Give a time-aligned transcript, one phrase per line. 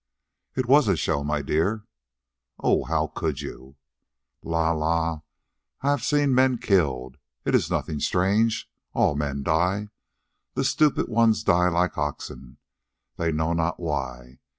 [0.55, 1.85] "It was a show, my dear."
[2.57, 3.75] "Oh, how could you?"
[4.41, 5.21] "La la,
[5.83, 7.17] I have seen men killed.
[7.45, 8.67] It is nothing strange.
[8.95, 9.89] All men die.
[10.55, 12.57] The stupid ones die like oxen,
[13.17, 14.39] they know not why.